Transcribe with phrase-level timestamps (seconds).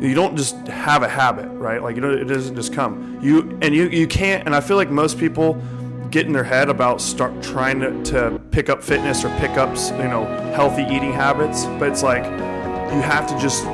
[0.00, 1.82] you don't just have a habit, right?
[1.82, 3.18] Like you know, it doesn't just come.
[3.22, 4.46] You and you you can't.
[4.46, 5.60] And I feel like most people
[6.10, 9.76] get in their head about start trying to, to pick up fitness or pick up
[9.76, 10.24] you know
[10.54, 13.64] healthy eating habits, but it's like you have to just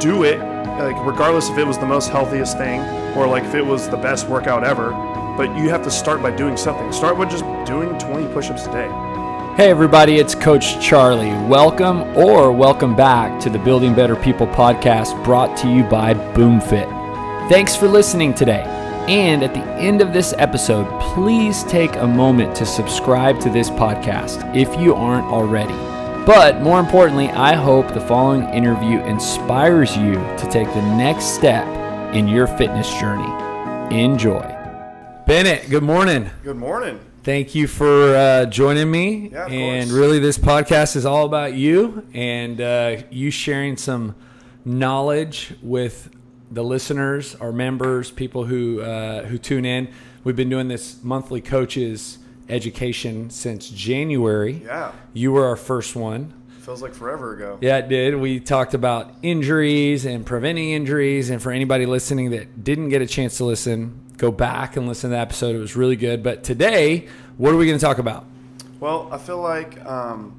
[0.00, 0.38] do it,
[0.78, 2.80] like regardless if it was the most healthiest thing
[3.16, 4.90] or like if it was the best workout ever.
[5.36, 6.90] But you have to start by doing something.
[6.92, 9.05] Start with just doing 20 push-ups a day.
[9.56, 11.30] Hey, everybody, it's Coach Charlie.
[11.48, 16.86] Welcome or welcome back to the Building Better People podcast brought to you by BoomFit.
[17.48, 18.64] Thanks for listening today.
[19.08, 23.70] And at the end of this episode, please take a moment to subscribe to this
[23.70, 25.72] podcast if you aren't already.
[26.26, 31.66] But more importantly, I hope the following interview inspires you to take the next step
[32.14, 33.32] in your fitness journey.
[33.96, 34.42] Enjoy.
[35.26, 36.28] Bennett, good morning.
[36.42, 37.00] Good morning.
[37.26, 39.30] Thank you for uh, joining me.
[39.32, 40.00] Yeah, and course.
[40.00, 44.14] really, this podcast is all about you and uh, you sharing some
[44.64, 46.08] knowledge with
[46.52, 49.88] the listeners, our members, people who uh, who tune in.
[50.22, 52.18] We've been doing this monthly coaches
[52.48, 54.62] education since January.
[54.64, 56.32] Yeah, You were our first one.
[56.60, 57.58] feels like forever ago.
[57.60, 58.14] Yeah, it did.
[58.14, 61.28] We talked about injuries and preventing injuries.
[61.30, 65.10] And for anybody listening that didn't get a chance to listen, go back and listen
[65.10, 65.54] to the episode.
[65.54, 66.22] It was really good.
[66.22, 68.26] But today, what are we going to talk about?
[68.80, 70.34] Well, I feel like um,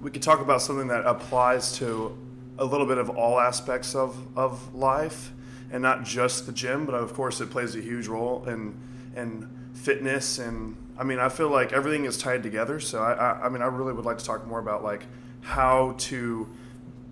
[0.00, 2.16] we could talk about something that applies to
[2.58, 5.32] a little bit of all aspects of, of life
[5.70, 8.74] and not just the gym, but of course it plays a huge role in,
[9.16, 10.38] in fitness.
[10.38, 12.78] And I mean, I feel like everything is tied together.
[12.78, 15.06] So I, I, I mean, I really would like to talk more about like
[15.40, 16.48] how to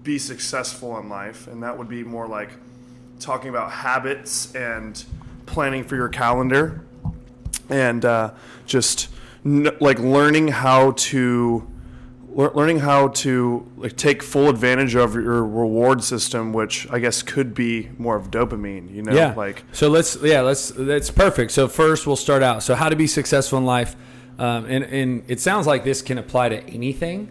[0.03, 1.47] be successful in life.
[1.47, 2.51] And that would be more like
[3.19, 5.03] talking about habits and
[5.51, 6.83] planning for your calendar
[7.69, 8.33] and uh,
[8.67, 9.09] just
[9.45, 11.67] n- like learning how to
[12.35, 17.23] lear- learning how to like take full advantage of your reward system which i guess
[17.23, 19.35] could be more of dopamine you know yeah.
[19.35, 21.51] like so let's yeah let's that's perfect.
[21.53, 22.63] So first we'll start out.
[22.63, 23.97] So how to be successful in life,
[24.39, 27.29] um, and and it sounds like this can apply to anything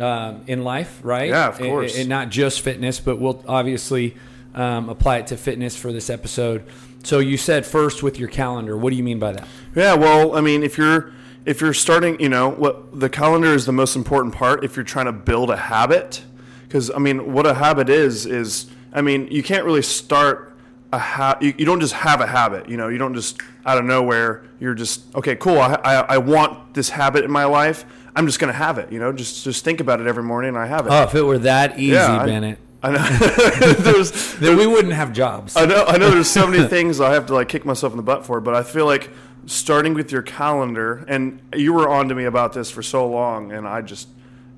[0.00, 1.28] um, in life, right?
[1.30, 1.96] Yeah, of And- course.
[1.98, 4.16] And, not just fitness, but we'll obviously
[4.54, 6.64] um, apply it to fitness for this episode.
[7.06, 8.76] So you said first with your calendar.
[8.76, 9.46] What do you mean by that?
[9.76, 11.12] Yeah, well, I mean, if you're
[11.44, 14.84] if you're starting, you know, what the calendar is the most important part if you're
[14.84, 16.24] trying to build a habit
[16.66, 20.52] because I mean, what a habit is is I mean, you can't really start
[20.92, 23.78] a ha- you, you don't just have a habit, you know, you don't just out
[23.78, 25.60] of nowhere you're just okay, cool.
[25.60, 27.84] I, I, I want this habit in my life.
[28.16, 29.12] I'm just gonna have it, you know.
[29.12, 30.92] Just just think about it every morning, and I have it.
[30.92, 33.72] Oh, if it were that easy, Yeah, Bennett, I know.
[33.78, 35.56] there's then we wouldn't have jobs.
[35.56, 37.96] I know I know there's so many things I have to like kick myself in
[37.96, 39.10] the butt for, but I feel like
[39.46, 43.52] starting with your calendar and you were on to me about this for so long
[43.52, 44.08] and I just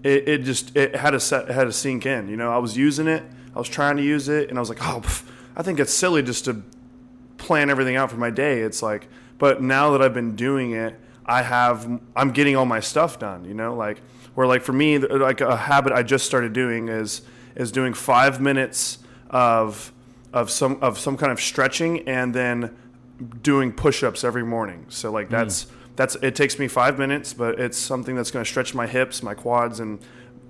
[0.02, 2.28] it, it just it had to set it had to sink in.
[2.28, 3.22] You know, I was using it,
[3.54, 5.24] I was trying to use it, and I was like, oh, pff,
[5.56, 6.62] I think it's silly just to
[7.36, 8.60] plan everything out for my day.
[8.60, 12.80] It's like, but now that I've been doing it, I have I'm getting all my
[12.80, 13.44] stuff done.
[13.44, 14.00] You know, like
[14.34, 17.22] where like for me, like a habit I just started doing is
[17.58, 18.98] is doing five minutes
[19.28, 19.92] of
[20.32, 22.74] of some of some kind of stretching and then
[23.42, 24.86] doing push-ups every morning.
[24.88, 25.66] So like that's
[25.96, 29.22] that's it takes me five minutes, but it's something that's going to stretch my hips,
[29.22, 29.98] my quads, and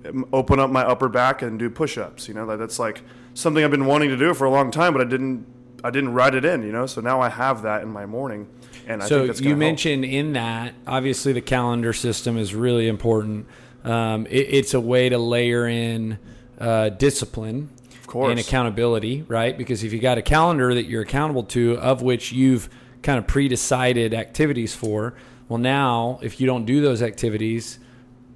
[0.05, 2.27] um, open up my upper back and do push-ups.
[2.27, 3.01] You know, that that's like
[3.33, 5.45] something I've been wanting to do for a long time, but I didn't
[5.83, 6.61] I didn't write it in.
[6.61, 8.47] You know, so now I have that in my morning,
[8.85, 9.59] and I so think that's you gonna help.
[9.59, 13.47] mentioned in that obviously the calendar system is really important
[13.83, 16.19] um, it, it's a way to layer in
[16.59, 17.69] uh, discipline
[18.07, 18.31] course.
[18.31, 22.31] and accountability right because if you got a calendar that you're accountable to of which
[22.31, 22.69] you've
[23.01, 25.13] kind of pre-decided activities for
[25.47, 27.79] well now if you don't do those activities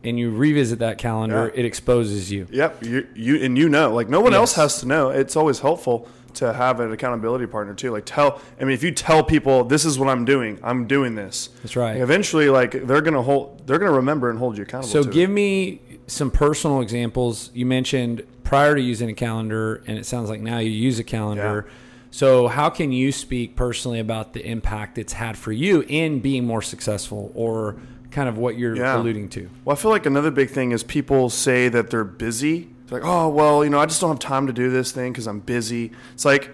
[0.05, 1.59] and you revisit that calendar Yeah.
[1.61, 4.85] it exposes you Yep, you you and you know, like no one else has to
[4.85, 5.09] know.
[5.09, 7.91] It's always helpful to have an accountability partner too.
[7.91, 11.15] Like tell, I mean, if you tell people this is what I'm doing, I'm doing
[11.15, 11.49] this.
[11.61, 11.93] That's right.
[11.93, 14.91] Like, eventually, like they're gonna hold, they're gonna remember and hold you accountable.
[14.91, 15.33] So give it.
[15.33, 17.49] me some personal examples.
[17.53, 21.03] You mentioned prior to using a calendar, and it sounds like now you use a
[21.03, 21.65] calendar.
[21.67, 21.73] Yeah.
[22.11, 26.45] So how can you speak personally about the impact it's had for you in being
[26.45, 27.77] more successful, or
[28.11, 28.97] kind of what you're Yeah.
[29.01, 29.49] alluding to?
[29.65, 32.69] Well, I feel like another big thing is people say that they're busy.
[32.83, 35.11] It's like, oh, well, you know, I just don't have time to do this thing
[35.13, 35.91] because I'm busy.
[36.13, 36.51] It's like,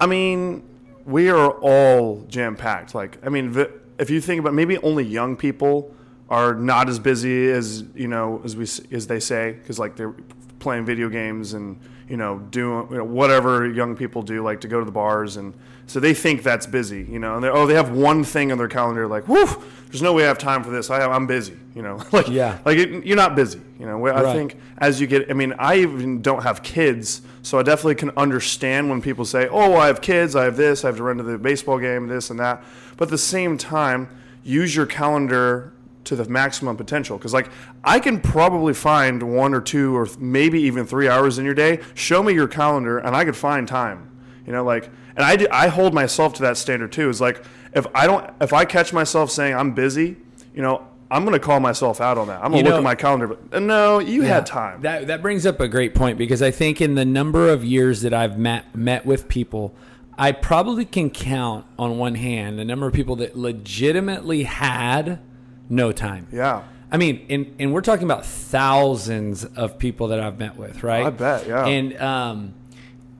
[0.00, 0.62] I mean,
[1.06, 2.94] we are all jam packed.
[2.94, 3.56] Like, I mean,
[3.98, 5.94] if you think about maybe only young people
[6.28, 8.64] are not as busy as you know as we
[8.94, 10.14] as they say because like they're
[10.58, 11.78] playing video games and
[12.08, 15.36] you know, doing you know, whatever young people do, like to go to the bars,
[15.36, 15.52] and
[15.86, 17.34] so they think that's busy, you know.
[17.34, 19.46] And they oh, they have one thing on their calendar, like, whoo,
[19.88, 20.88] there's no way I have time for this.
[20.88, 22.02] I have, I'm busy, you know.
[22.12, 22.58] like, Yeah.
[22.64, 24.06] like it, you're not busy, you know.
[24.06, 24.34] I Right.
[24.34, 28.10] think as you get, I mean, I even don't have kids, so I definitely can
[28.16, 31.18] understand when people say, oh, I have kids, I have this, I have to run
[31.18, 32.64] to the baseball game, this and that.
[32.96, 34.08] But at the same time,
[34.44, 35.74] use your calendar
[36.08, 37.16] to the maximum potential.
[37.16, 37.50] Because like
[37.84, 41.80] i can probably find one or two or maybe even three hours in your day.
[41.94, 44.10] Show me your calendar and i could find time
[44.46, 47.08] you know like and i, do, I hold myself to that standard too.
[47.08, 47.44] Is like
[47.74, 50.16] if i don't if i catch myself saying i'm busy
[50.54, 52.42] you know i'm going to call myself out on that.
[52.42, 54.28] I'm going You to look know- at my calendar but uh, no you Yeah.
[54.34, 54.80] had time.
[54.82, 58.00] That that brings up a great point because I think in the number of years
[58.02, 59.74] that I've met met with people,
[60.18, 65.20] I probably can count on one hand the number of people that legitimately had
[65.68, 66.26] no time.
[66.32, 70.82] yeah I mean, and, and we're talking about thousands of people that I've met with,
[70.82, 71.04] right?
[71.04, 71.66] I bet, yeah.
[71.66, 72.54] And um,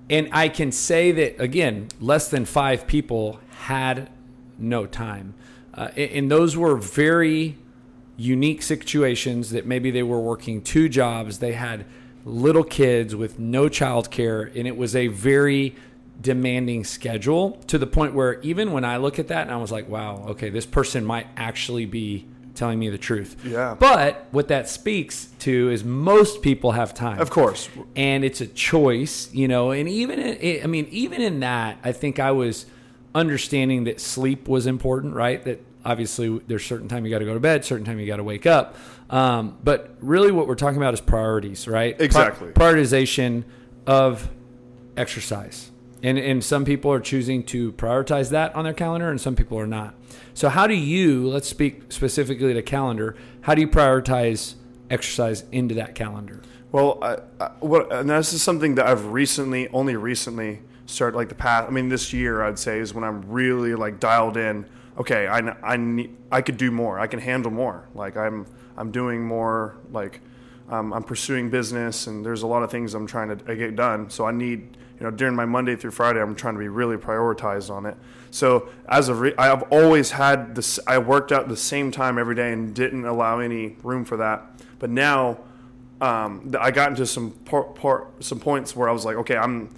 [0.09, 4.09] and I can say that again, less than five people had
[4.57, 5.35] no time,
[5.75, 7.59] uh, and, and those were very
[8.17, 11.85] unique situations that maybe they were working two jobs, they had
[12.25, 15.77] little kids with no childcare, and it was a very
[16.21, 19.71] demanding schedule to the point where even when I look at that and I was
[19.71, 22.27] like, wow, okay, this person might actually be
[22.59, 23.37] telling me the truth.
[23.45, 23.77] Yeah.
[23.79, 28.47] But what that speaks to is most people have time of course and it's a
[28.47, 29.71] choice, you know.
[29.71, 32.67] And even, in, I mean, even in that, I think I was
[33.15, 35.43] understanding that sleep was important, right?
[35.45, 38.17] That obviously there's certain time you got to go to bed, certain time you got
[38.17, 38.77] to wake up.
[39.11, 41.97] Um, but really, what we're talking about is priorities, right?
[41.97, 42.49] Pri- Exactly.
[42.53, 43.45] prioritization
[43.87, 44.29] of
[44.97, 45.71] exercise.
[46.03, 49.59] And, and some people are choosing to prioritize that on their calendar, and some people
[49.59, 49.95] are not.
[50.33, 54.55] So, how do you, let's speak specifically to calendar, how do you prioritize
[54.91, 56.43] exercise into that calendar?
[56.71, 61.29] Well, I, I, what, and this is something that I've recently, only recently started, like
[61.29, 61.69] the past.
[61.69, 64.67] I mean, this year I'd say is when I'm really like dialed in.
[64.99, 66.99] Okay, I, I need, I could do more.
[66.99, 67.89] I can handle more.
[67.95, 68.47] Like I'm,
[68.77, 69.77] I'm doing more.
[69.93, 70.21] Like
[70.69, 74.11] um, I'm pursuing business, and there's a lot of things I'm trying to get done.
[74.11, 76.97] So I need, you know, during my Monday through Friday, I'm trying to be really
[76.97, 77.97] prioritized on it.
[78.31, 80.79] So as of, re- I've always had this.
[80.87, 84.43] I worked out the same time every day and didn't allow any room for that.
[84.79, 85.39] But now
[86.01, 89.69] um, I got into some por- por- some points where I was like, okay, I'm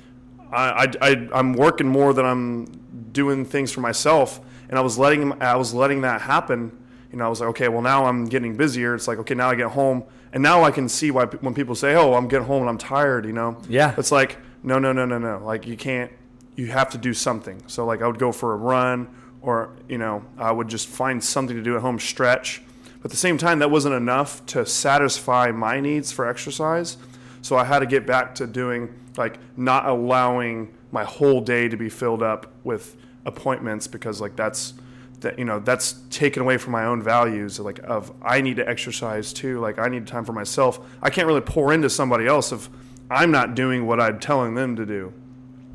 [0.53, 2.65] I, I, I I'm working more than I'm
[3.13, 6.77] doing things for myself, and I was letting I was letting that happen.
[7.13, 8.95] You know, I was like, okay, well now I'm getting busier.
[8.95, 10.03] It's like, okay, now I get home,
[10.33, 12.79] and now I can see why when people say, oh, I'm getting home and I'm
[12.79, 13.27] tired.
[13.27, 13.95] You know, Yeah.
[13.97, 15.39] it's like, no, no, no, no, no.
[15.45, 16.13] Like you can't.
[16.57, 17.63] You have to do something.
[17.67, 19.09] So like I would go for a run,
[19.41, 22.63] or you know, I would just find something to do at home, stretch.
[23.01, 26.99] But at the same time, that wasn't enough to satisfy my needs for exercise.
[27.41, 31.77] So I had to get back to doing like not allowing my whole day to
[31.77, 34.75] be filled up with appointments because like that's
[35.21, 38.69] that you know that's taken away from my own values like of I need to
[38.69, 42.53] exercise too like I need time for myself I can't really pour into somebody else
[42.53, 42.69] if
[43.11, 45.13] I'm not doing what I'm telling them to do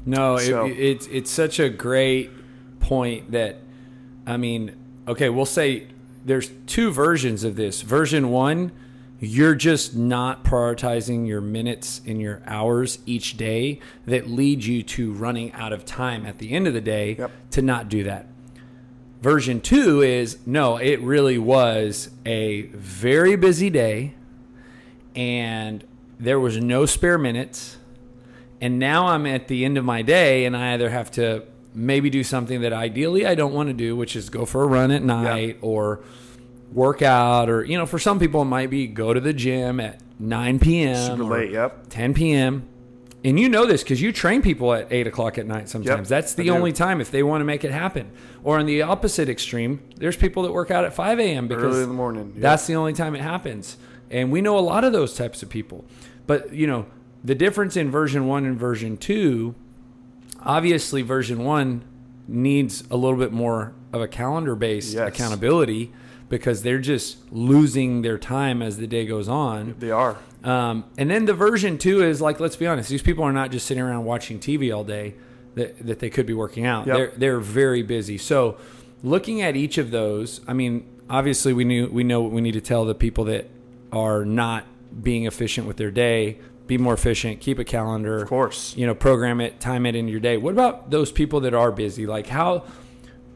[0.05, 2.31] No, So- it, it's it's such a great
[2.79, 3.57] point that,
[4.27, 4.75] I mean,
[5.07, 5.87] okay, we'll say
[6.23, 7.81] there's two versions of this.
[7.81, 8.71] Version one,
[9.19, 15.11] you're just not prioritizing your minutes and your hours each day that lead you to
[15.13, 17.31] running out of time at the end of the day Yep.
[17.51, 18.27] to not do that.
[19.21, 24.13] Version two is no, it really was a very busy day
[25.15, 25.83] and
[26.19, 27.77] there was no spare minutes.
[28.61, 32.09] And now I'm at the end of my day and I either have to maybe
[32.09, 34.91] do something that ideally I don't want to do, which is go for a run
[34.91, 36.01] at night or
[36.71, 39.79] work out, or, you know, for some people it might be go to the gym
[39.79, 41.17] at 9 p.m.
[41.17, 42.67] super late yep 10 p.m.
[43.25, 46.01] And you know this because you train people at 8 o'clock at night sometimes.
[46.01, 48.11] Yep, That's the only time if they want to make it happen.
[48.43, 51.47] Or on the opposite extreme, there's people that work out at 5 a.m.
[51.47, 52.41] because early in the morning yep.
[52.41, 53.77] that's the only time it happens.
[54.11, 55.85] And we know a lot of those types of people.
[56.27, 56.85] But, you know,
[57.23, 59.55] the difference in version one and version two,
[60.41, 61.83] obviously, version one
[62.27, 65.07] needs a little bit more of a calendar based Yes.
[65.09, 65.91] accountability
[66.29, 69.75] because they're just losing their time as the day goes on.
[69.79, 73.23] they are Um, and then the version two is like, let's be honest, these people
[73.23, 75.13] are not just sitting around watching TV all day
[75.55, 76.87] that, that they could be working out.
[76.87, 76.95] Yep.
[76.97, 78.17] They're, they're very busy.
[78.17, 78.57] So
[79.03, 82.53] looking at each of those, I mean, obviously we knew, we know what we need
[82.53, 83.47] to tell the people that
[83.91, 84.65] are not
[85.01, 88.95] being efficient with their day, be more efficient, keep a calendar, of course you know,
[88.95, 90.37] program it, time it in your day.
[90.37, 92.05] What about those people that are busy?
[92.07, 92.65] Like how,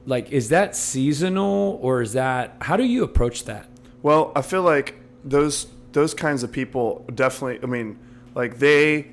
[0.05, 3.67] like, is that seasonal or is that, how do you approach that?
[4.01, 7.59] Well, I feel like those those kinds of people definitely.
[7.63, 7.99] I mean,
[8.35, 9.11] like they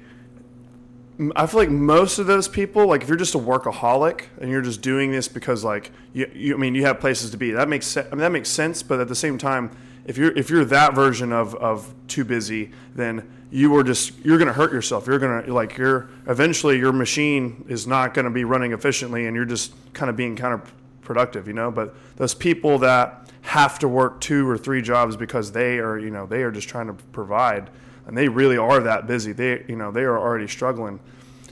[1.34, 4.62] I feel like most of those people, like if you're just a workaholic and you're
[4.62, 7.52] just doing this because like you, you I mean, you have places to be.
[7.52, 8.06] That makes sense.
[8.08, 8.82] I mean, that makes sense.
[8.82, 9.74] But at the same time,
[10.06, 14.38] if you're if you're that version of of too busy, then you are just you're
[14.38, 15.06] going to hurt yourself.
[15.06, 19.26] You're going to like you're eventually your machine is not going to be running efficiently,
[19.26, 21.70] and you're just kind of being counterproductive, you know.
[21.70, 26.10] But those people that have to work two or three jobs because they are you
[26.10, 27.70] know they are just trying to provide
[28.06, 29.32] and they really are that busy.
[29.32, 31.00] They, you know, they are already struggling.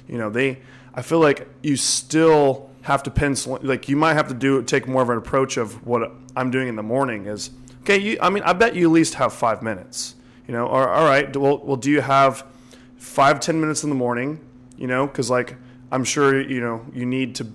[0.08, 0.60] You know, they.
[0.94, 3.58] I feel like you still have to pencil.
[3.60, 6.68] Like you might have to do take more of an approach of what I'm doing
[6.68, 7.26] in the morning.
[7.26, 7.50] Is
[7.84, 7.98] okay.
[7.98, 10.16] You, I mean, I bet you at least have five minutes.
[10.46, 11.34] You know, or all right.
[11.34, 12.44] Well, well, do you have
[12.96, 14.40] five ten minutes in the morning?
[14.76, 15.56] You know, because like
[15.92, 17.46] I'm sure you know you need to.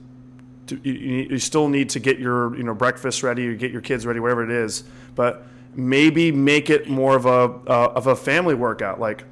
[0.67, 0.93] to you,
[1.29, 4.43] you still need to get your you know breakfast ready, get your kids ready, whatever
[4.43, 4.83] it is.
[5.15, 5.45] But
[5.75, 7.29] maybe make it more of a
[7.69, 9.23] uh, of a family workout like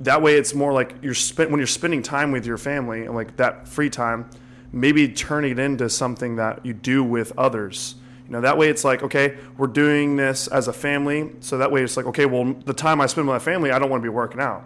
[0.00, 3.14] that way it's more like you're spent when you're spending time with your family and
[3.14, 4.28] like that free time
[4.72, 7.96] maybe turn it into something that you do with others
[8.32, 11.70] you know that way it's like okay we're doing this as a family so that
[11.70, 14.02] way it's like okay well the time i spend with my family i don't want
[14.02, 14.64] to be working out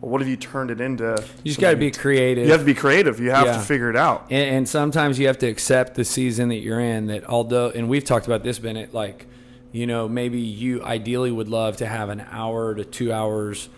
[0.00, 1.22] well, what have you turned it into?
[1.42, 2.46] You just got to be creative.
[2.46, 3.20] You have to be creative.
[3.20, 3.52] You have yeah.
[3.52, 4.28] to figure it out.
[4.30, 7.08] And, and, sometimes you have to accept the season that you're in.
[7.08, 9.26] That although, and we've talked about this, Bennett, like
[9.72, 13.68] you know, maybe you ideally would love to have an hour to two hours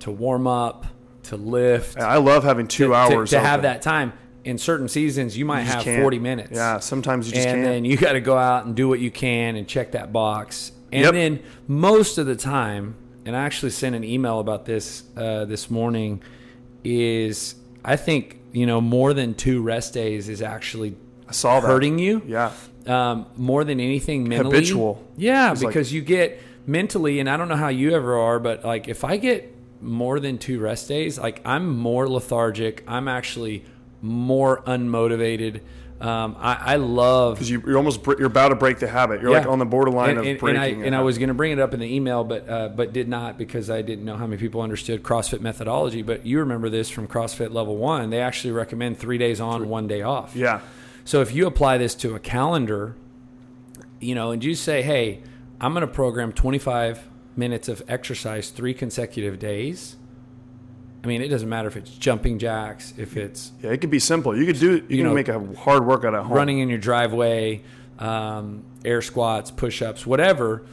[0.00, 0.86] to warm up,
[1.24, 1.98] to lift.
[1.98, 4.12] I love having two to, hours to, to have that time.
[4.44, 6.02] In certain seasons, you might you have can't.
[6.02, 6.52] 40 minutes.
[6.52, 7.64] Yeah, sometimes you just and can't.
[7.64, 10.72] then you got to go out and do what you can and check that box.
[10.90, 11.12] And yep.
[11.14, 15.70] then most of the time, and I actually sent an email about this uh, this
[15.70, 16.22] morning,
[16.84, 20.96] is I think you know more than two rest days is actually
[21.28, 22.22] I saw hurting you.
[22.26, 22.52] Yeah
[22.86, 24.56] um, more than anything mentally.
[24.56, 25.04] Habitual.
[25.16, 28.64] Yeah, because like, you get mentally, and I don't know how you ever are, but
[28.64, 32.84] like if I get more than two rest days, like I'm more lethargic.
[32.86, 33.64] I'm actually
[34.02, 35.62] more unmotivated.
[36.00, 39.22] Um, I, I, love because you, are almost you're about to break the habit.
[39.22, 39.38] You're yeah.
[39.38, 40.48] like on the borderline and, of breaking.
[40.48, 42.68] And I, and I was going to bring it up in the email, but uh,
[42.70, 46.02] but did not because I didn't know how many people understood CrossFit methodology.
[46.02, 48.10] But you remember this from CrossFit Level One?
[48.10, 50.34] They actually recommend three days on, one day off.
[50.34, 50.60] Yeah.
[51.04, 52.96] So if you apply this to a calendar,
[54.00, 55.22] you know, and you say, hey,
[55.60, 59.96] I'm going to program 25 minutes of exercise three consecutive days.
[61.02, 63.98] I mean, it doesn't matter if it's jumping jacks, if it's yeah, it could be
[63.98, 64.36] simple.
[64.36, 66.68] You could do you, you can know, make a hard workout at home, running in
[66.68, 67.62] your driveway,
[67.98, 70.64] um, air squats, push-ups, whatever.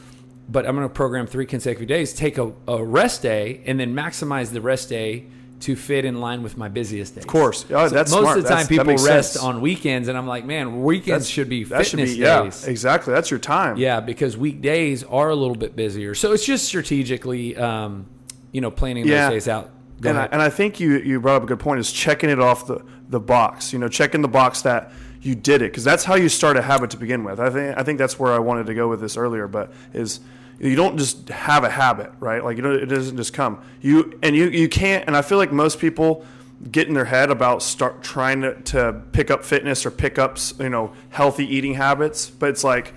[0.48, 2.14] But I'm going to program three consecutive days.
[2.14, 5.28] Take a, a rest day and then maximize the rest day
[5.62, 7.24] to fit in line with my busiest days.
[7.24, 8.38] Of course, oh, so that's most smart.
[8.38, 9.44] of the time that's, people rest sense.
[9.44, 12.66] on weekends, and I'm like, man, weekends that's, should be fitness should be, yeah, days.
[12.66, 13.78] Exactly, that's your time.
[13.78, 18.08] Yeah, because weekdays are a little bit busier, so it's just strategically, um,
[18.52, 19.26] you know, planning yeah.
[19.26, 19.72] those days out.
[20.02, 22.30] Go and I, and I think you you brought up a good point is checking
[22.30, 23.74] it off the the box.
[23.74, 24.92] You know, checking the box that
[25.22, 27.40] you did it because that's how you start a habit to begin with.
[27.40, 30.20] I think I think that's where I wanted to go with this earlier, but is
[30.60, 32.44] you don't just have a habit, right?
[32.44, 33.62] Like you know, it doesn't just come.
[33.82, 35.06] You and you you can't.
[35.08, 36.26] And I feel like most people
[36.72, 40.38] get in their head about start trying to, to pick up fitness or pick up
[40.60, 42.94] you know healthy eating habits, but it's like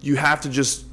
[0.00, 0.86] you have to just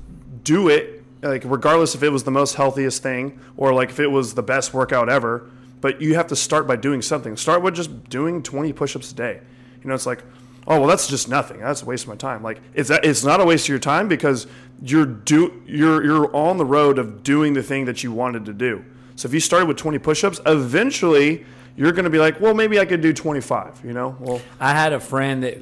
[0.43, 4.07] do it, like regardless if it was the most healthiest thing or like if it
[4.07, 5.49] was the best workout ever.
[5.81, 7.38] But you have to start by doing something.
[7.38, 9.39] Start with just doing 20 push-ups a day.
[9.81, 10.23] You know, it's like
[10.69, 13.41] oh well that's just nothing that's a waste of my time like it's it's not
[13.41, 14.47] a waste of your time because
[14.81, 18.53] you're do you're you're on the road of doing the thing that you wanted to
[18.53, 18.83] do
[19.15, 21.43] so if you started with 20 push-ups eventually
[21.75, 24.71] you're going to be like well maybe i could do 25 you know well i
[24.71, 25.57] had a friend that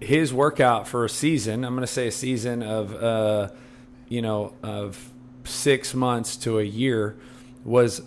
[0.00, 3.48] his workout for a season i'm going to say a season of uh
[4.08, 5.10] you know of
[5.44, 7.16] six months to a year
[7.64, 8.02] was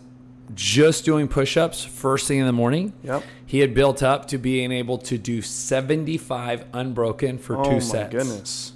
[0.54, 2.94] just doing push-ups first thing in the morning.
[3.04, 3.24] Yep.
[3.46, 8.14] He had built up to being able to do 75 unbroken for oh two sets.
[8.14, 8.74] Oh my goodness.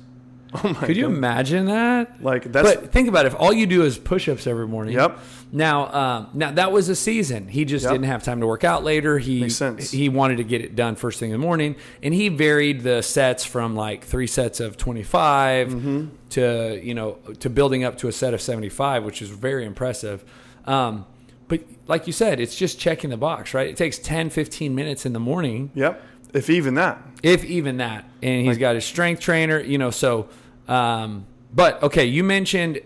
[0.64, 2.24] Oh my Could you imagine that?
[2.24, 3.34] Like that's But think about it.
[3.34, 4.96] If all you do is push-ups every morning.
[4.96, 5.20] Yep.
[5.52, 7.48] Now, um, now that was a season.
[7.48, 7.94] He just yep.
[7.94, 9.18] didn't have time to work out later.
[9.20, 9.92] He Makes sense.
[9.92, 13.02] he wanted to get it done first thing in the morning, and he varied the
[13.02, 16.06] sets from like three sets of 25 mm-hmm.
[16.32, 20.24] to you know to building up to a set of 75, which is very impressive.
[20.66, 21.06] Um,
[21.48, 23.68] but like you said, it's just checking the box, right?
[23.68, 25.72] It takes 10, 15 minutes in the morning.
[25.76, 26.02] Yep.
[26.34, 27.02] If even that.
[27.24, 28.06] If even that.
[28.22, 30.28] And he's got his strength trainer, you know, so
[30.68, 32.82] um, but okay, you mentioned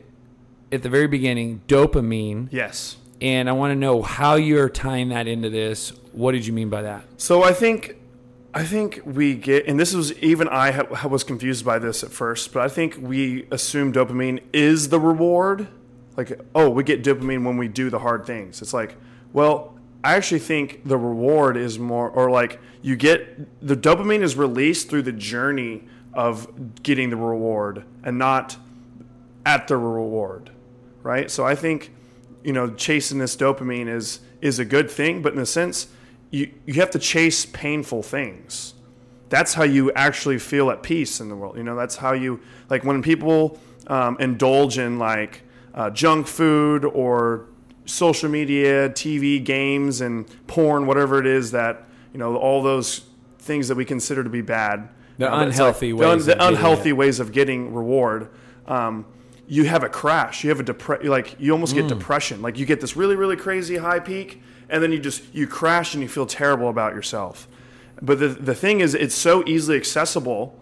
[0.72, 2.50] at the very beginning dopamine.
[2.52, 2.98] Yes.
[3.22, 5.92] And I want to know how you're tying that into this.
[6.14, 7.06] What did you mean by that?
[7.18, 7.98] So I think
[8.54, 12.12] I think we get, and this was even I ha- was confused by this at
[12.12, 15.68] first, but I think we assume dopamine is the reward
[16.18, 18.98] like oh we get dopamine when we do the hard things it's like
[19.32, 24.36] well I actually think the reward is more, or like you get the dopamine is
[24.36, 28.58] released through the journey of getting the reward and not
[29.46, 30.51] at the reward,
[31.04, 31.30] right?
[31.30, 31.94] So I think,
[32.44, 35.88] you know, chasing this dopamine is is a good thing, but in a sense,
[36.32, 38.74] you you have to chase painful things.
[39.30, 41.58] That's how you actually feel at peace in the world.
[41.58, 42.39] You know, that's how you
[42.70, 47.46] like when people um, indulge in like uh, junk food or
[47.86, 53.06] social media, TV, games, and porn, whatever it is that you know, all those
[53.39, 54.89] things that we consider to be bad.
[55.20, 56.26] The unhealthy like, ways.
[56.26, 58.30] The, of the getting unhealthy ways of getting reward.
[58.68, 59.06] Um,
[59.48, 60.44] you have a crash.
[60.44, 61.82] You have a depre- like you almost Mm.
[61.82, 62.42] get depression.
[62.42, 65.94] Like you get this really really crazy high peak, and then you just you crash
[65.94, 67.48] and you feel terrible about yourself.
[68.02, 70.56] But the the thing is, it's so easily accessible.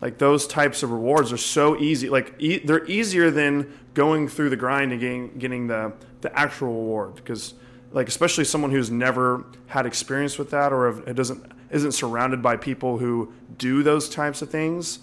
[0.00, 2.08] Like those types of rewards are so easy.
[2.08, 6.68] Like e- they're easier than going through the grind and getting getting the the actual
[6.68, 7.54] reward because
[7.92, 12.42] like especially someone who's never had experience with that or have, it doesn't isn't surrounded
[12.42, 15.00] by people who do those types of things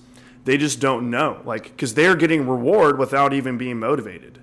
[0.47, 1.41] they just don't know.
[1.43, 4.39] Like because they're getting reward without even being motivated.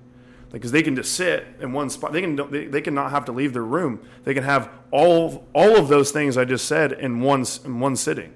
[0.52, 2.12] Like because they can just sit in one spot.
[2.12, 4.06] They can they, they can not have to leave their room.
[4.24, 7.96] They can have all all of those things i just said in one in one
[7.96, 8.34] sitting.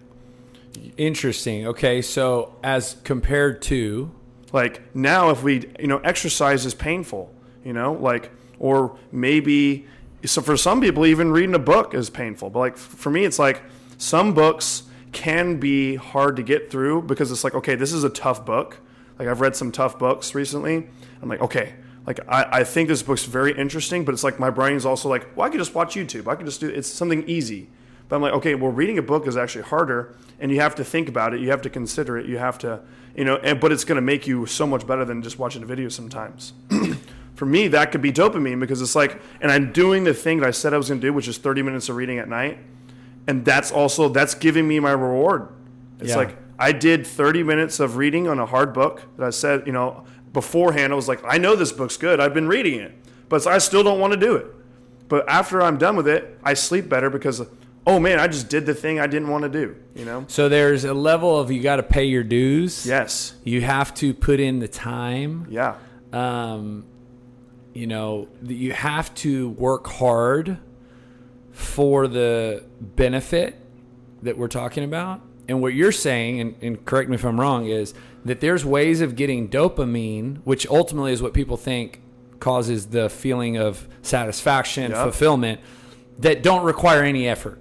[0.96, 1.66] Interesting.
[1.66, 4.12] Okay, so as compared to
[4.50, 7.30] like now if we you know exercise is painful
[7.66, 9.86] you know like or maybe
[10.24, 13.38] so for some people even reading a book is painful but like for me it's
[13.38, 13.62] like
[13.98, 18.10] some books can be hard to get through because it's like okay this is a
[18.10, 18.78] tough book.
[19.18, 20.88] Like i've read some tough books recently.
[21.20, 21.74] I'm like okay
[22.06, 25.36] like I, I think this book's very interesting but it's like my brain's also like
[25.36, 26.26] well i could just watch youtube.
[26.26, 27.68] I could just do it's something easy.
[28.08, 30.84] But I'm like, okay, well, reading a book is actually harder, and you have to
[30.84, 32.80] think about it, you have to consider it, you have to,
[33.14, 35.62] you know, and, but it's going to make you so much better than just watching
[35.62, 36.54] a video sometimes.
[37.34, 40.48] For me, that could be dopamine because it's like, and I'm doing the thing that
[40.48, 42.58] I said I was going to do, which is 30 minutes of reading at night,
[43.28, 45.48] and that's also that's giving me my reward.
[46.00, 46.16] It's Yeah.
[46.16, 49.72] like I did 30 minutes of reading on a hard book that I said, you
[49.72, 52.92] know, beforehand I was like, I know this book's good, I've been reading it,
[53.28, 54.46] but I still don't want to do it.
[55.08, 57.40] But after I'm done with it, I sleep better because,
[57.86, 59.76] oh man, I just did the thing I didn't want to do.
[59.94, 60.24] You know?
[60.28, 62.84] so there's a level of you got to pay your dues.
[62.86, 63.34] Yes.
[63.44, 65.46] You have to put in the time.
[65.50, 65.76] Yeah.
[66.12, 66.84] Um,
[67.74, 70.58] you know, you have to work hard
[71.58, 73.56] for the benefit
[74.22, 75.20] that we're talking about.
[75.48, 77.94] And what you're saying, and, and correct me if I'm wrong, is
[78.24, 82.00] that there's ways of getting dopamine, which ultimately is what people think
[82.38, 85.02] causes the feeling of satisfaction, Yep.
[85.02, 85.60] fulfillment,
[86.20, 87.58] that don't require any effort,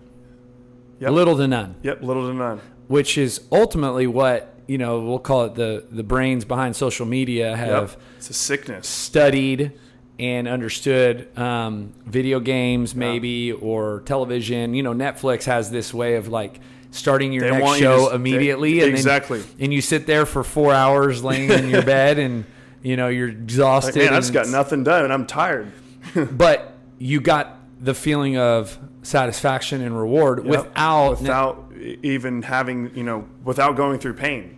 [0.99, 1.11] Yep.
[1.11, 2.03] little to none Yep.
[2.03, 2.61] Little to none.
[2.87, 7.55] which is ultimately what you know we'll call it the the brains behind social media
[7.55, 8.01] have Yep.
[8.17, 8.87] It's a sickness.
[8.87, 9.71] studied
[10.19, 16.27] and understood um, video games maybe or television you know netflix has this way of
[16.27, 16.59] like
[16.91, 19.43] starting your They next want you show to- immediately they- and then- exactly.
[19.59, 22.45] and you sit there for four hours laying in your bed and
[22.81, 25.71] you know you're exhausted Man, I just got nothing done and I'm tired.
[26.31, 30.47] but you got the feeling of satisfaction and reward Yep.
[30.47, 34.55] without without e- even having you know without going through pain.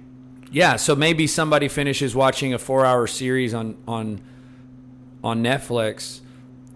[0.51, 4.21] Yeah, so maybe somebody finishes watching a four-hour series on on
[5.23, 6.21] on Netflix,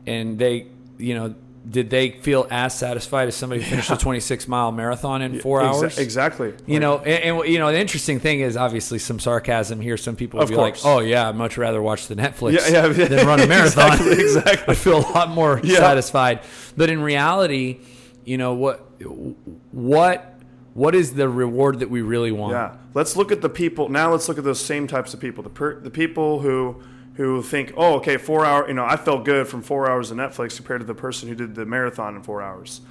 [0.05, 1.35] and they, you know,
[1.69, 5.83] did they feel as satisfied as somebody who finished a 26-mile marathon in four Exa-
[5.83, 5.97] hours?
[5.97, 6.53] exactly.
[6.67, 9.95] You know, and, and you know, the interesting thing is obviously some sarcasm here.
[9.95, 10.83] Some people would be course.
[10.83, 13.05] like, "Oh yeah, I'd much rather watch the Netflix Yeah, yeah.
[13.07, 14.71] than run a marathon." Exactly, exactly.
[14.73, 15.77] I feel a lot more Yeah.
[15.77, 16.41] satisfied.
[16.75, 17.79] But in reality,
[18.25, 18.79] you know what
[19.71, 20.29] what
[20.73, 22.53] what is the reward that we really want?
[22.53, 22.75] Yeah.
[22.93, 24.11] Let's look at the people now.
[24.11, 25.43] Let's look at those same types of people.
[25.43, 26.81] The per, the people who
[27.15, 28.67] who think, oh, okay, four hour.
[28.67, 31.35] You know, I felt good from four hours of Netflix compared to the person who
[31.35, 32.81] did the marathon in four hours.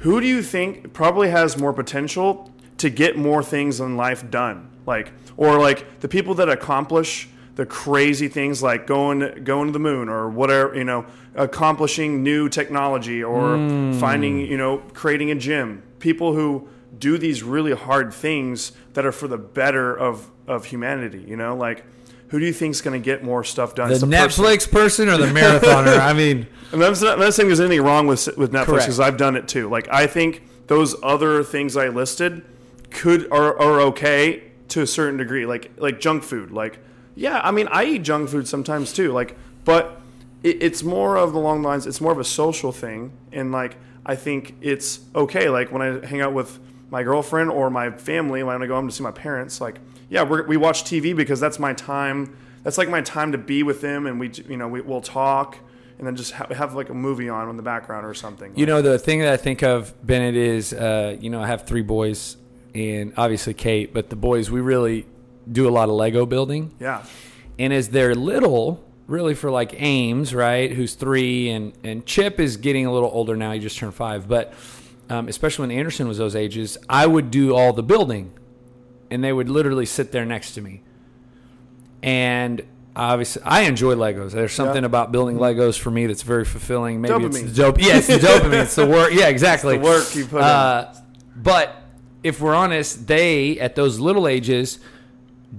[0.00, 4.70] Who do you think probably has more potential to get more things in life done?
[4.86, 9.78] Like, or like the people that accomplish the crazy things like going going to the
[9.78, 13.98] moon or whatever, you know, accomplishing new technology or hmm.
[13.98, 15.82] finding, you know, creating a gym.
[15.98, 21.24] People who do these really hard things that are for the better of of humanity,
[21.26, 21.56] you know?
[21.56, 21.84] Like
[22.28, 23.88] who do you think is going to get more stuff done?
[23.88, 24.10] The person.
[24.10, 26.00] Netflix person or the marathoner?
[26.00, 29.00] I mean, And I'm not, I'm not saying there's anything wrong with with Netflix because
[29.00, 29.68] I've done it too.
[29.68, 32.44] Like I think those other things I listed
[32.90, 35.46] could are, are okay to a certain degree.
[35.46, 36.50] Like like junk food.
[36.50, 36.78] Like
[37.14, 39.12] yeah, I mean I eat junk food sometimes too.
[39.12, 40.00] Like but
[40.42, 41.86] it, it's more of along the lines.
[41.86, 45.48] It's more of a social thing, and like I think it's okay.
[45.48, 46.58] Like when I hang out with
[46.90, 50.22] my girlfriend or my family when I go home to see my parents, like yeah,
[50.22, 52.36] we're, we watch TV because that's my time.
[52.62, 55.58] That's like my time to be with them, and we you know we, we'll talk
[55.98, 58.52] and then just ha- have like a movie on in the background or something.
[58.56, 61.66] You know, the thing that I think of, Bennett, is, uh, you know, I have
[61.66, 62.36] three boys
[62.74, 65.06] and obviously Kate, but the boys, we really
[65.50, 66.74] do a lot of Lego building.
[66.78, 67.04] yeah,
[67.58, 72.58] And as they're little, really for like Ames, right, who's three, and, and Chip is
[72.58, 73.52] getting a little older now.
[73.52, 74.28] He just turned five.
[74.28, 74.52] But
[75.08, 78.32] um, especially when Anderson was those ages, I would do all the building.
[79.10, 80.82] And they would literally sit there next to me.
[82.02, 82.62] And
[82.94, 84.32] obviously, I enjoy Legos.
[84.32, 84.86] There's something Yeah.
[84.86, 87.00] about building Legos for me that's very fulfilling.
[87.00, 87.46] Maybe it's Dopamine.
[87.46, 87.80] the dope.
[87.80, 88.62] Yeah, it's the dopamine.
[88.62, 89.12] It's the work.
[89.12, 89.78] Yeah, exactly.
[89.78, 90.42] the work you put in.
[90.44, 90.94] Uh,
[91.36, 91.76] but
[92.22, 94.80] if we're honest, they at those little ages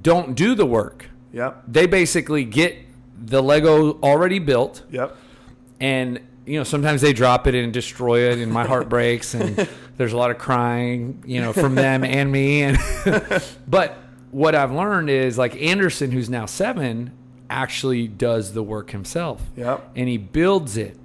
[0.02, 1.06] don't do the work.
[1.34, 2.76] Yep, They basically get
[3.24, 5.16] the Lego already built, yep.
[5.80, 9.68] and you know sometimes they drop it and destroy it, and my heart breaks, and
[9.98, 12.64] there's a lot of crying, you know, from them and me.
[12.64, 12.78] And
[13.68, 13.98] but
[14.32, 17.12] what I've learned is like Anderson, who's now seven,
[17.50, 19.42] actually does the work himself.
[19.56, 19.92] Yep.
[19.96, 20.98] and he builds it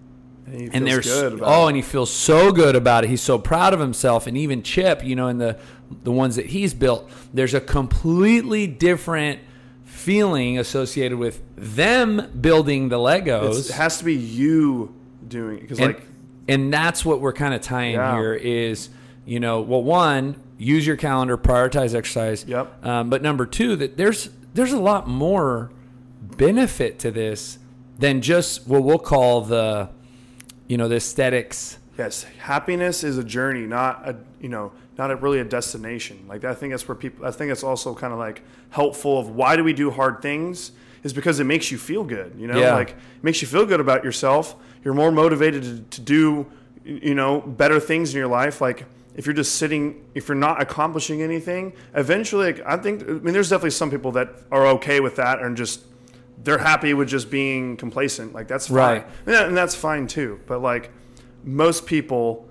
[0.46, 1.68] And, he and feels there's good about oh, it.
[1.68, 3.11] and he feels so good about it.
[3.11, 5.59] He's so proud of himself, and even Chip, you know, in the
[6.05, 9.40] the ones that he's built, there's a completely different
[9.85, 14.94] feeling associated with them building the Legos, it has to be you
[15.33, 16.03] doing it because like
[16.49, 18.14] and that's what we're kind of tying Yeah.
[18.16, 18.88] here is
[19.25, 22.85] you know well one use your calendar prioritize exercise Yep.
[22.87, 25.71] um, but number two that there's there's a lot more
[26.21, 27.59] benefit to this
[27.99, 29.88] than just what we'll call the
[30.68, 35.16] you know the aesthetics Yes, happiness is a journey, not a you know, not a,
[35.16, 36.25] really a destination.
[36.27, 37.27] Like I think that's where people.
[37.27, 38.40] I think it's also kind of like
[38.71, 42.35] helpful of why do we do hard things is because it makes you feel good.
[42.38, 42.75] You know, Yeah.
[42.75, 44.55] like it makes you feel good about yourself.
[44.85, 46.47] You're more motivated to, to do
[46.85, 48.61] you know better things in your life.
[48.61, 48.85] Like
[49.15, 53.03] if you're just sitting, if you're not accomplishing anything, eventually, like, I think.
[53.03, 55.83] I mean, there's definitely some people that are okay with that and just
[56.45, 58.33] they're happy with just being complacent.
[58.33, 59.07] Like that's fine, Right.
[59.27, 60.41] and, that- and that's fine too.
[60.47, 60.91] But like
[61.45, 62.49] most people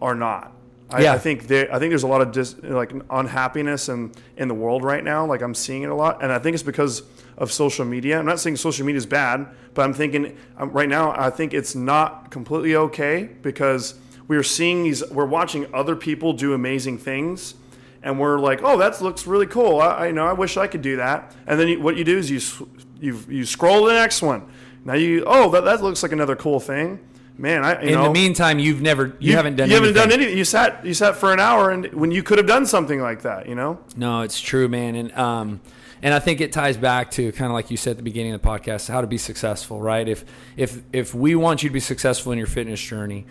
[0.00, 0.52] are not.
[0.90, 1.12] I, Yeah.
[1.12, 4.54] I think there, I think there's a lot of dis, like unhappiness in, in the
[4.54, 5.26] world right now.
[5.26, 7.02] Like I'm seeing it a lot, and I think it's because
[7.36, 8.18] of social media.
[8.18, 11.54] I'm not saying social media is bad, but I'm thinking um, right now I think
[11.54, 13.94] it's not completely okay because
[14.28, 15.08] we are seeing these.
[15.10, 17.54] We're watching other people do amazing things,
[18.02, 19.80] and we're like, oh, that looks really cool.
[19.80, 21.34] I, I know I wish I could do that.
[21.46, 22.68] And then you, what you do is you
[23.00, 24.50] you you scroll to the next one.
[24.84, 26.98] Now you oh that, that looks like another cool thing.
[27.38, 30.08] Man, I you in know the meantime you've never you, haven't done you haven't anything.
[30.10, 30.36] done anything.
[30.38, 33.22] You sat you sat for an hour, and when you could have done something like
[33.22, 33.78] that, you know.
[33.96, 35.60] No, it's true, man, and um,
[36.02, 38.32] and I think it ties back to kind of like you said at the beginning
[38.32, 40.08] of the podcast, how to be successful, right?
[40.08, 40.24] If
[40.56, 43.24] if if we want you to be successful in your fitness journey,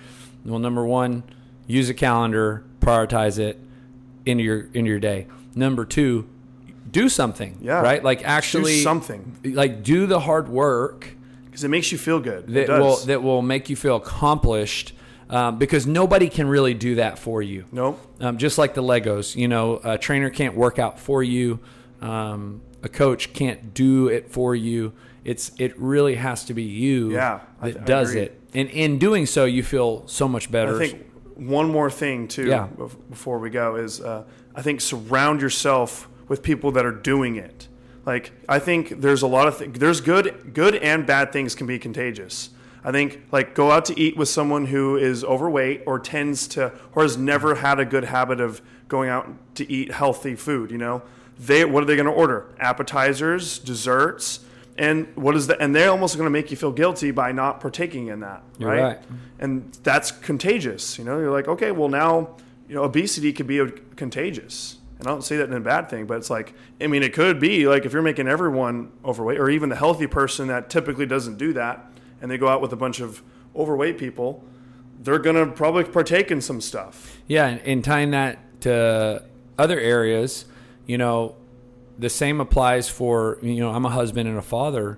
[0.45, 1.23] well, number one,
[1.65, 3.59] use a calendar, prioritize it
[4.25, 5.27] into your into your day.
[5.53, 6.29] Number two,
[6.89, 7.81] do something, Yeah.
[7.81, 8.01] right?
[8.01, 11.09] Like Do actually something like do the hard work
[11.57, 12.43] because it makes you feel good.
[12.49, 12.79] it that does.
[12.79, 14.93] will that will make you feel accomplished.
[15.29, 17.65] Um, because nobody can really do that for you.
[17.73, 17.99] nope.
[18.21, 21.59] Um, just like the Legos, you know, a trainer can't work out for you.
[22.01, 24.93] Um, a coach can't do it for you.
[25.25, 28.21] It's it really has to be you Yeah, that I does agree.
[28.21, 30.75] it, and in doing so, you feel so much better.
[30.81, 32.67] I think one more thing too Yeah.
[33.09, 34.23] before we go is uh,
[34.55, 37.67] I think surround yourself with people that are doing it.
[38.07, 41.67] Like I think there's a lot of th- there's good good and bad things can
[41.67, 42.49] be contagious.
[42.83, 46.71] I think like go out to eat with someone who is overweight or tends to
[46.95, 50.71] or has never had a good habit of going out to eat healthy food.
[50.71, 51.01] You know,
[51.37, 52.47] they what are they going to order?
[52.59, 54.39] Appetizers, desserts.
[54.77, 55.59] And what is that?
[55.59, 58.81] And they're almost going to make you feel guilty by not partaking in that, right?
[58.81, 58.99] right.
[59.39, 60.97] and that's contagious.
[60.97, 62.37] You know, you're like, okay, well now,
[62.69, 65.89] you know, obesity could be a, contagious, and I don't say that in a bad
[65.89, 69.39] thing, but it's like, I mean, it could be like if you're making everyone overweight,
[69.39, 71.85] or even the healthy person that typically doesn't do that,
[72.21, 73.21] and they go out with a bunch of
[73.55, 74.43] overweight people,
[74.99, 77.19] they're gonna probably partake in some stuff.
[77.27, 79.23] Yeah, and, and tying that to
[79.57, 80.45] other areas,
[80.87, 81.35] you know,
[81.99, 84.97] the same applies for you know I'm a husband and a father,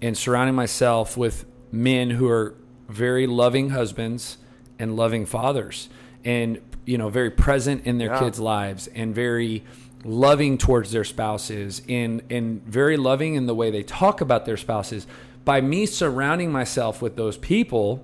[0.00, 2.54] and surrounding myself with men who are
[2.88, 4.38] very loving husbands
[4.78, 5.88] and loving fathers,
[6.24, 8.18] and you know very present in their Yeah.
[8.20, 9.62] kids' lives and very
[10.04, 14.56] loving towards their spouses and and very loving in the way they talk about their
[14.56, 15.06] spouses.
[15.44, 18.02] By me surrounding myself with those people,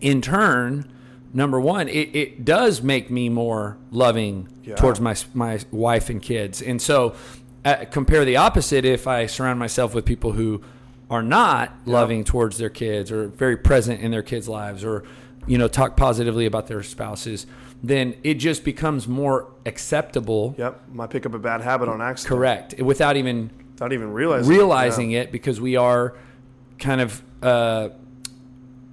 [0.00, 0.88] in turn,
[1.32, 4.76] number one, it, it does make me more loving Yeah.
[4.76, 6.62] towards my my wife and kids.
[6.62, 7.14] And so,
[7.64, 8.84] uh, compare the opposite.
[8.84, 10.60] If I surround myself with people who
[11.10, 15.02] are not loving towards their kids or very present in their kids' lives, or
[15.46, 17.46] you know, talk positively about their spouses,
[17.82, 20.54] then it just becomes more acceptable.
[20.58, 24.50] Yep, might pick up a bad habit on accident, Correct, without even Without even realizing.
[24.50, 26.14] realizing it because we are
[26.78, 27.88] kind of uh,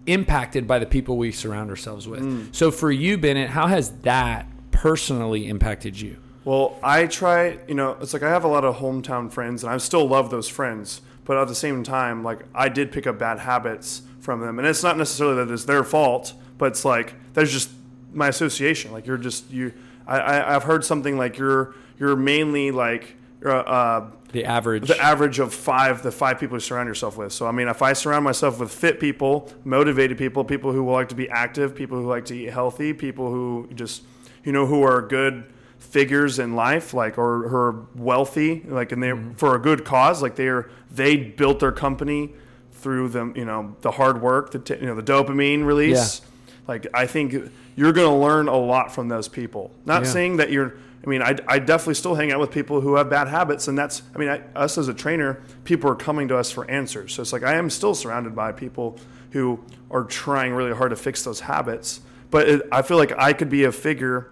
[0.06, 2.56] impacted by the people we surround ourselves with.
[2.56, 6.17] So for you, Bennett, how has that personally impacted you?
[6.45, 9.73] Well, I try, you know, it's like I have a lot of hometown friends and
[9.73, 13.19] I still love those friends, but at the same time, like I did pick up
[13.19, 14.58] bad habits from them.
[14.58, 17.69] And it's not necessarily that it's their fault, but it's like there's just
[18.13, 18.91] my association.
[18.91, 19.74] Like you're just you
[20.06, 23.15] I, I I've heard something like you're you're mainly like
[23.46, 24.88] uh, uh, The average.
[24.88, 27.82] the average of five the five people you surround yourself with so i mean if
[27.84, 31.98] i surround myself with fit people motivated people people who like to be active people
[32.02, 34.02] who like to eat healthy people who just
[34.43, 35.43] you know who are good
[35.78, 39.86] figures in life like or who are wealthy like and they are for a good
[39.86, 42.34] cause like they're they built their company
[42.72, 46.22] through the you know the hard work the t- you know the dopamine release
[46.67, 47.34] like i think
[47.75, 50.10] you're going to learn a lot from those people not Yeah.
[50.10, 50.73] saying that you're
[51.06, 53.77] I mean, I, I definitely still hang out with people who have bad habits, and
[53.77, 57.13] that's, I mean, I, us as a trainer, people are coming to us for answers.
[57.13, 58.97] So it's like I am still surrounded by people
[59.32, 62.01] who are trying really hard to fix those habits.
[62.30, 64.32] But it, I feel like I could be a figure,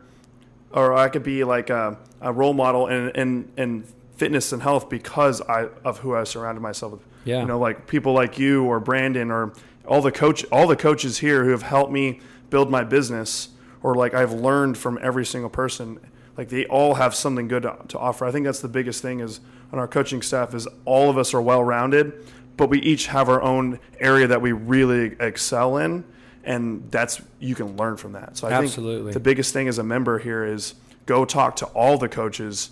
[0.72, 3.84] or I could be like a, a role model in, in, in
[4.18, 7.02] fitness and health because I of who I surrounded myself with.
[7.24, 7.40] Yeah.
[7.40, 9.54] You know, like people like you or Brandon or
[9.88, 12.20] all the coach, all the coaches here who have helped me
[12.50, 13.50] build my business,
[13.84, 16.00] or like I've learned from every single person
[16.38, 18.26] like they all have something good to, to offer.
[18.26, 19.40] I think that's the biggest thing is
[19.72, 22.14] on our coaching staff is all of us are well rounded,
[22.58, 26.04] but we each have our own area that we really excel in,
[26.44, 28.38] and that's you can learn from that.
[28.38, 29.06] So I Absolutely.
[29.06, 32.72] think the biggest thing as a member here is go talk to all the coaches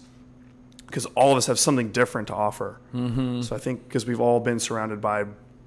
[0.86, 2.80] because all of us have something different to offer.
[2.94, 3.42] Mm-hmm.
[3.42, 5.26] So I think because we've all been surrounded by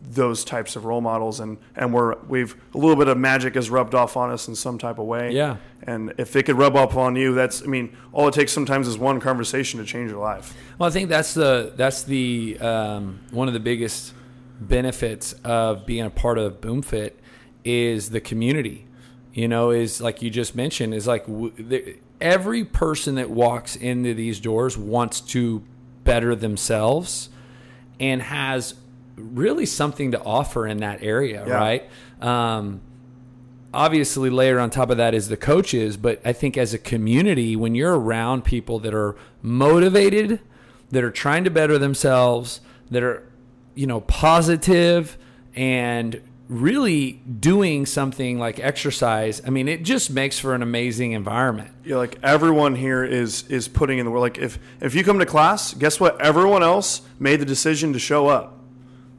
[0.08, 3.68] those types of role models and and we're we've a little bit of magic has
[3.68, 5.56] rubbed off on us in some type of way Yeah.
[5.82, 8.86] and if it could rub off on you, that's I mean, all it takes sometimes
[8.86, 10.54] is one conversation to change your life.
[10.78, 14.14] Well, I think that's the that's the um, one of the biggest
[14.60, 17.12] benefits of being a part of BoomFit
[17.64, 18.86] is the community.
[19.34, 23.76] You know, is like you just mentioned, is like w- the, every person that walks
[23.76, 25.62] into these doors wants to
[26.04, 27.28] better themselves
[28.00, 28.74] and has
[29.16, 31.54] really something to offer in that area, Yeah.
[31.54, 31.90] right?
[32.20, 32.80] Um,
[33.74, 37.54] obviously layer on top of that is the coaches but i think as a community
[37.56, 40.40] when you're around people that are motivated
[40.90, 43.28] that are trying to better themselves that are
[43.74, 45.18] you know positive
[45.54, 51.70] and really doing something like exercise i mean it just makes for an amazing environment
[51.84, 54.20] Yeah, like everyone here is is putting in the work.
[54.22, 56.18] Like if if you come to class, guess what?
[56.20, 58.55] Everyone else made the decision to show up.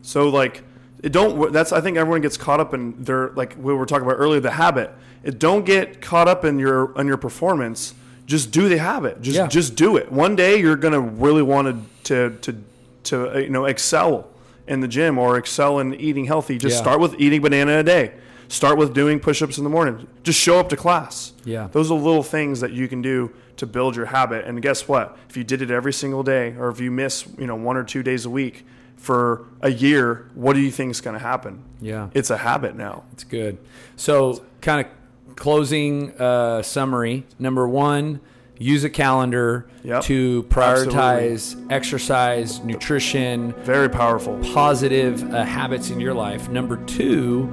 [0.08, 0.63] So like
[1.04, 1.52] it don't.
[1.52, 4.39] That's I think everyone gets caught up in their like we were talking about earlier
[4.39, 4.89] the habit.
[5.22, 7.93] It don't get caught up in your in your performance.
[8.26, 9.22] Just do the habit.
[9.22, 9.48] Just Yeah.
[9.48, 10.10] just do it.
[10.10, 12.56] One day you're gonna really want to to
[13.04, 14.30] to uh, you know excel
[14.65, 16.58] in the gym or excel in eating healthy.
[16.58, 16.82] Just Yeah.
[16.84, 18.13] start with eating banana a day.
[18.48, 20.08] Start with doing push-ups in the morning.
[20.24, 21.34] Just show up to class.
[21.43, 21.67] Yeah.
[21.74, 24.46] Those are little things that you can do to build your habit.
[24.46, 25.17] And guess what?
[25.30, 27.84] If you did it every single day, or if you miss, you know, one or
[27.84, 28.65] two days a week
[28.97, 31.63] for a year, what do you think is going to happen?
[31.79, 32.10] Yeah.
[32.13, 33.03] It's a habit now.
[33.13, 33.57] It's good.
[33.95, 38.19] So, kind of closing uh, summary number one,
[38.57, 40.03] use a calendar Yep.
[40.03, 44.38] to prioritize exercise, nutrition, Very powerful.
[44.53, 46.49] positive uh, habits in your life.
[46.49, 47.47] Number two,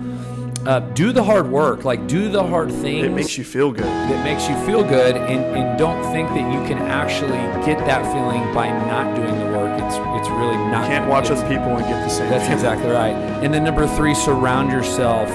[0.67, 1.85] uh, do the hard work.
[1.85, 3.85] Like, do the hard things It makes you feel good.
[3.85, 8.03] that makes you feel good and, and don't think that you can actually get that
[8.13, 9.73] feeling by not doing the work.
[9.83, 12.31] It's it's really not You Can't watch other people and get the same.
[12.31, 12.59] that's feeling.
[12.59, 13.15] exactly right.
[13.45, 15.29] And then number three, surround yourself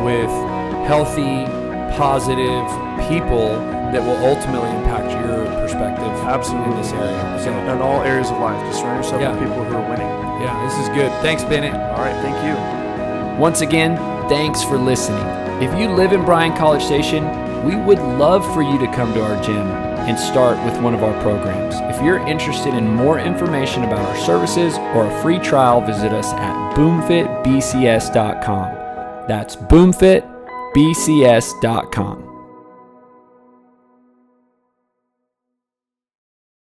[0.00, 0.30] with
[0.86, 1.46] healthy,
[1.96, 2.66] positive
[3.08, 3.54] people
[3.92, 6.72] that will ultimately impact your perspective Absolutely.
[6.72, 7.40] in this area.
[7.44, 9.32] So, In all areas of life, just surround yourself Yeah.
[9.32, 10.08] with people who are winning.
[10.42, 11.12] yeah, this is good.
[11.22, 11.74] Thanks, Bennett.
[11.74, 13.38] All right, thank you.
[13.40, 13.96] Once again,
[14.32, 15.26] thanks for listening.
[15.62, 17.22] If you live in Bryan College Station,
[17.66, 19.66] we would love for you to come to our gym
[20.08, 21.74] and start with one of our programs.
[21.94, 26.32] If you're interested in more information about our services or a free trial, visit us
[26.32, 28.74] at boomfitbcs.com.
[29.28, 32.21] That's boomfitbcs.com.